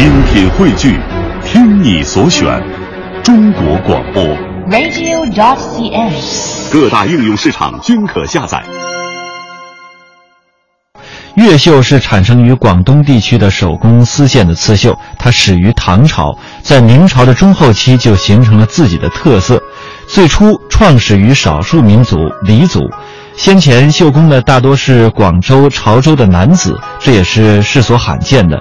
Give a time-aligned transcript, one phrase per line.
[0.00, 0.98] 精品汇聚，
[1.44, 2.58] 听你所选，
[3.22, 4.24] 中国广播。
[4.70, 6.10] radio.cn。
[6.72, 8.64] 各大应用市场均可下载。
[11.34, 19.62] 越绣是产生于广东地区的手工丝线的刺绣，它始于唐朝，在明朝的中后期就形成了自己的特色。
[20.08, 22.80] 最初创始于少数民族黎族，
[23.36, 28.58] 先前绣工的大多是广州、潮州的男子，这也是世所罕见的。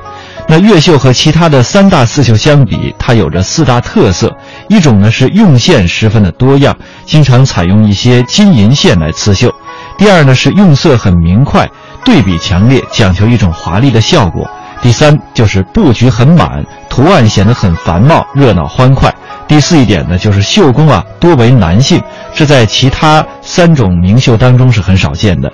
[0.52, 4.36] 那越绣和其他的三大刺绣相比，它有着四大特色。
[4.68, 6.76] 一种呢是用线十分的多样，
[7.06, 9.48] 经常采用一些金银线来刺绣；
[9.96, 11.70] 第二呢是用色很明快，
[12.04, 14.44] 对比强烈，讲求一种华丽的效果；
[14.82, 19.12] 第三就是布局很满，图案显得很繁茂、热闹欢快；
[19.48, 22.02] 第四一点呢就是绣工啊多为男性，
[22.34, 25.54] 这在其他三种名绣当中是很少见的。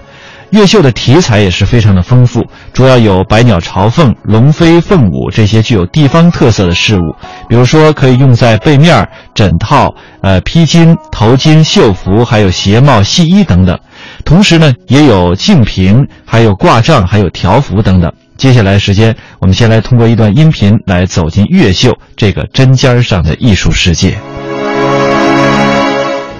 [0.56, 2.42] 越绣的题材也是非常的丰富，
[2.72, 7.14] 主要有百鸟朝凤、龙飞凤舞这些具有地方特色的事物，
[7.50, 13.78] 比如说可以用在被面、枕套、呃披巾、头巾、绣服，还有鞋帽、戏衣等等。
[14.24, 18.10] 同时呢，也有净瓶，还有挂帐，还有条幅等等。
[18.38, 24.18] 接下来时间，我们先来通过一段音频来走进越绣这个针尖上的艺术世界。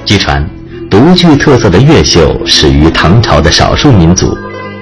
[0.06, 0.65] 据传。
[0.90, 4.38] 独具特色的越绣始于唐朝的少数民族，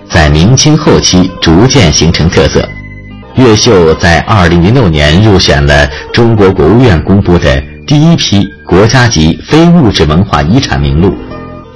[0.09, 2.67] 在明清后期逐渐形成特色。
[3.35, 11.15] 越绣在2006年入选了中国国务院公布的第一批国家级非物质文化遗产名录。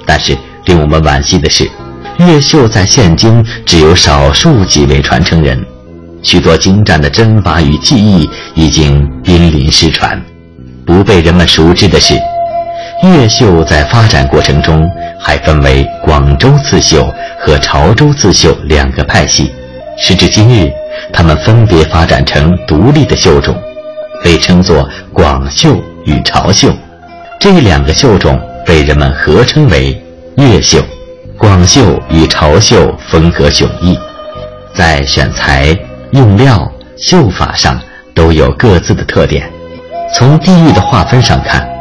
[0.06, 1.68] 但是令我们惋惜的是，
[2.18, 5.58] 越绣在现今只有少数几位传承人，
[6.22, 10.20] 许多精湛的针法与技艺已经濒临失传。
[10.86, 12.14] 不被人们熟知的是。
[13.02, 17.06] 越绣在发展过程中还分为广州刺绣
[17.38, 19.52] 和潮州刺绣两个派系，
[19.96, 20.72] 时至今日，
[21.12, 23.56] 它们分别发展成独立的绣种，
[24.24, 26.72] 被称作广绣与潮绣。
[27.38, 29.96] 这两个绣种被人们合称为
[30.36, 30.82] 越绣。
[31.38, 33.96] 广绣与潮绣风格迥异，
[34.74, 35.72] 在选材、
[36.10, 37.80] 用料、绣法上
[38.12, 39.48] 都有各自的特点。
[40.12, 41.77] 从地域的划分上看。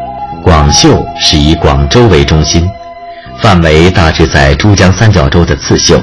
[0.47, 2.65] 广绣是以广州为中心，
[3.41, 5.97] 范围大致在珠江三角洲的刺绣；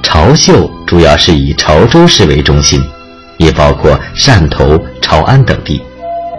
[0.00, 2.80] 潮绣主要是以潮州市为中心，
[3.36, 5.82] 也包括汕头、潮安等地。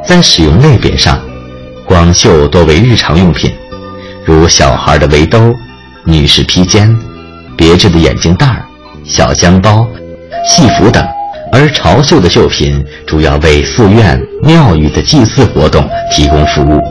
[0.08, 1.20] 在使用类别上，
[1.86, 3.54] 广绣多为日常用品，
[4.24, 5.54] 如小孩的围兜、
[6.06, 6.98] 女士披肩、
[7.58, 8.64] 别致的眼镜袋、
[9.04, 9.86] 小香包、
[10.48, 11.04] 戏服等；
[11.52, 16.82] 而潮绣的绣品主要为寺院、庙宇的祭祀活动提供服务。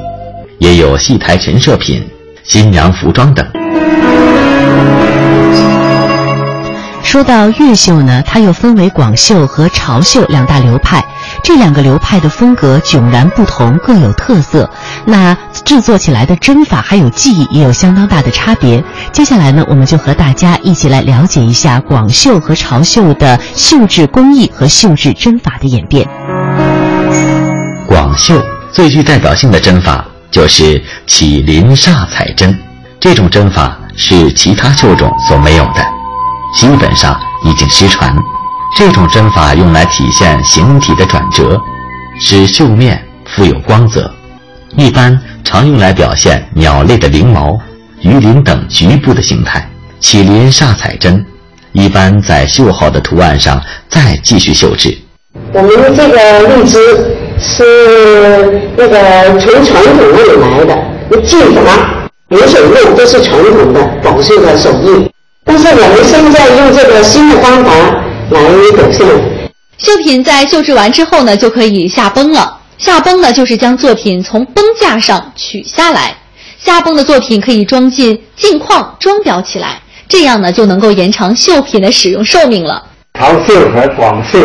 [0.60, 2.06] 也有戏台陈设品、
[2.44, 3.44] 新娘服装等。
[7.03, 11.03] 说到越绣呢，它又分为广绣和潮绣两大流派。
[11.43, 14.70] 这两个流派的风格迥然不同，各有特色。
[15.06, 18.84] 那制作起来的针法还有技艺也有相当大的差别。
[19.12, 26.06] 接下来呢，我们就和大家一起来了解一下广绣和潮绣的绣制工艺和绣制针法的演变。
[27.88, 30.06] 广绣最具代表性的针法。
[30.31, 32.57] 就是起鳞煞彩针，
[33.01, 35.85] 这种针法是其他绣种所没有的，
[36.57, 38.17] 基本上已经失传。
[38.77, 41.61] 这种针法用来体现形体的转折，
[42.21, 44.09] 使绣面富有光泽，
[44.77, 47.59] 一般常用来表现鸟类的翎毛、
[48.03, 49.69] 鱼鳞等局部的形态。
[49.99, 51.27] 起鳞煞彩针
[51.73, 54.97] 一般在绣好的图案上再继续绣制。
[55.53, 57.19] 我们这个荔枝。
[57.41, 60.78] 是那个从传统那里来的，
[61.11, 65.11] 那技法、流水路都是传统的广绣的手艺。
[65.45, 67.73] 但是我们现在用这个新的方法
[68.31, 68.41] 来
[68.77, 69.06] 表现。
[69.79, 72.59] 绣品在绣制完之后呢，就可以下绷了。
[72.77, 76.15] 下绷呢，就是将作品从绷架上取下来。
[76.59, 82.84] 下绷的作品可以装进镜框装裱起来，这样呢就能够延长绣品的使用寿命了。
[83.19, 84.39] 长绣和广绣。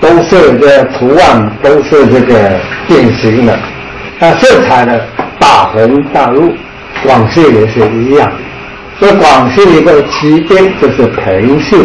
[0.00, 3.58] 都是这图案都是这个变形的，
[4.18, 4.98] 那色彩呢
[5.38, 6.54] 大红大绿，
[7.02, 8.30] 广绣也是一样。
[8.98, 11.76] 所以广绣一个起点就是平绣，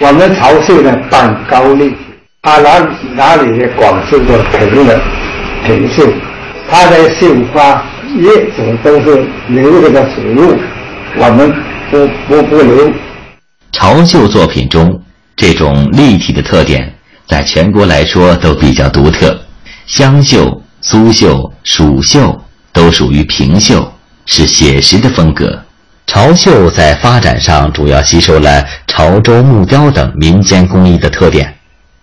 [0.00, 1.94] 我们潮绣呢半高丽，
[2.42, 5.00] 它哪哪里的广绣的平的
[5.64, 6.04] 平绣，
[6.68, 7.82] 它的绣花
[8.16, 10.56] 叶子都是留这个水路，
[11.16, 11.52] 我们
[11.90, 12.90] 不不不留。
[13.72, 15.00] 潮绣作品中
[15.36, 16.92] 这种立体的特点。
[17.30, 19.40] 在全国来说都比较独特，
[19.86, 22.42] 湘绣、苏绣、蜀绣
[22.72, 23.92] 都属于平绣，
[24.26, 25.62] 是写实的风格。
[26.08, 31.54] 潮绣在发展上主要吸收了潮州木雕等民间工艺的特点，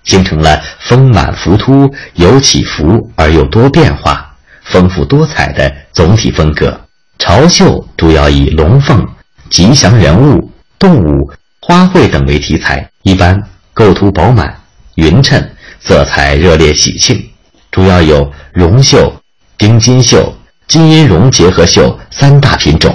[0.05, 4.33] 形成了丰满浮凸、有起伏而又多变化、
[4.63, 6.79] 丰富多彩的总体风格。
[7.19, 9.05] 潮绣主要以龙凤、
[9.49, 11.29] 吉祥人物、动物、
[11.59, 13.43] 花卉等为题材，一般
[13.73, 14.55] 构图饱满、
[14.97, 15.39] 匀称，
[15.79, 17.23] 色彩热烈喜庆，
[17.69, 19.13] 主要有绒绣、
[19.55, 20.33] 丁金绣、
[20.67, 22.93] 金银绒结合绣三大品种。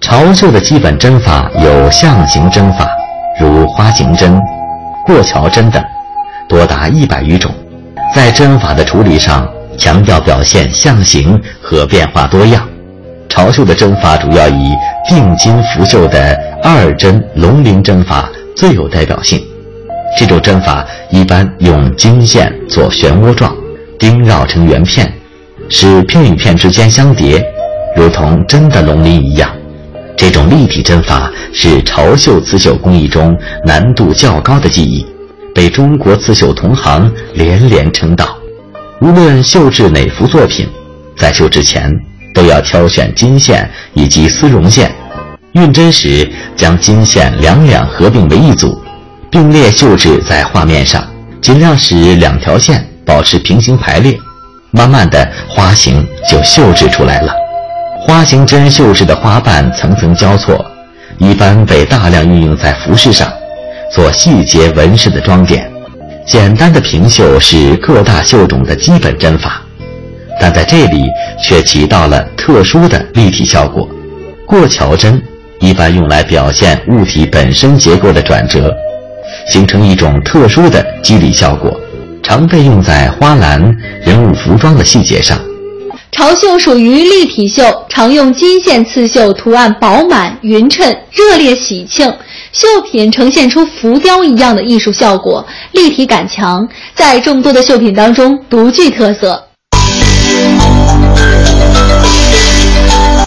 [0.00, 2.90] 潮绣的基本针法有象形针法，
[3.40, 4.42] 如花形针、
[5.06, 5.80] 过桥针等，
[6.48, 7.54] 多达一百余种。
[8.12, 9.48] 在针法的处理上，
[9.78, 12.68] 强调表现象形和变化多样。
[13.28, 14.72] 潮绣的针法主要以
[15.08, 19.40] 定金浮绣的二针龙鳞针法最有代表性。
[20.16, 23.54] 这种针法一般用金线做漩涡状，
[23.98, 25.12] 钉绕成圆片，
[25.68, 27.44] 使片与片之间相叠，
[27.94, 29.50] 如同真的龙鳞一样。
[30.16, 35.06] 这种立体针法是潮绣刺绣工艺中难度较高的技艺，
[35.54, 38.38] 被中国刺绣同行连连称道。
[39.02, 40.66] 无论绣制哪幅作品，
[41.16, 41.92] 在绣之前。
[42.34, 44.94] 都要挑选金线以及丝绒线，
[45.52, 48.78] 运针时将金线两两合并为一组，
[49.30, 51.04] 并列绣制在画面上，
[51.40, 54.18] 尽量使两条线保持平行排列。
[54.70, 57.34] 慢慢的，花形就绣制出来了。
[58.00, 60.64] 花形针绣制的花瓣层层交错，
[61.18, 63.32] 一般被大量运用在服饰上，
[63.92, 65.70] 做细节纹饰的装点。
[66.26, 69.62] 简单的平绣是各大绣种的基本针法。
[70.38, 71.06] 但在这里
[71.42, 73.88] 却起到了特殊的立体效果。
[74.46, 75.20] 过桥针
[75.60, 78.76] 一般用来表现物体本身结构的转折，
[79.52, 81.78] 形成一种特殊的肌理效果，
[82.22, 83.60] 常被用在花篮、
[84.04, 85.38] 人物服装的细节上。
[86.12, 92.10] 潮绣属于立体绣，常用金线刺绣，图案饱满匀称、热烈喜庆，
[92.52, 99.42] 绣品呈现出浮雕一样的艺术效果，立体感强，在众多的绣品当中独具特色。